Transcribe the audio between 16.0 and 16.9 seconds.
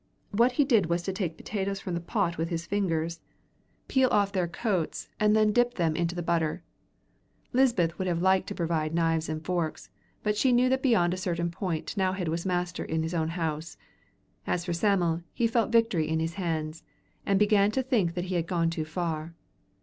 in his hands,